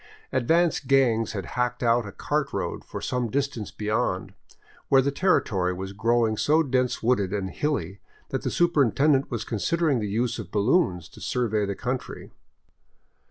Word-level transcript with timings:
Advance 0.31 0.79
gangs 0.79 1.33
had 1.33 1.45
hacked 1.53 1.83
out 1.83 2.07
a 2.07 2.11
cart 2.11 2.51
road 2.53 2.83
for 2.83 3.01
some 3.01 3.29
distance 3.29 3.69
beyond, 3.69 4.33
where 4.89 4.99
the 4.99 5.11
territory 5.11 5.73
was 5.73 5.93
growing 5.93 6.37
so 6.37 6.63
dense 6.63 7.03
wooded 7.03 7.31
and 7.31 7.51
hilly 7.51 7.99
that 8.29 8.41
the 8.41 8.49
superintendent 8.49 9.29
was 9.29 9.45
considering 9.45 9.99
the 9.99 10.09
use 10.09 10.39
of 10.39 10.49
balloons 10.49 11.07
to 11.07 11.21
survey 11.21 11.67
the 11.67 11.75
country. 11.75 12.31